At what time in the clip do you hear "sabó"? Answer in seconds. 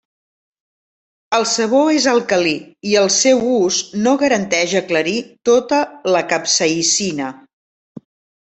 1.49-1.81